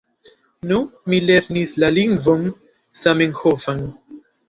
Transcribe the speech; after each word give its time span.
Do, 0.71 0.79
mi 1.13 1.19
lernis 1.27 1.75
la 1.85 1.91
lingvon 1.99 2.51
Zamenhofan. 3.07 3.89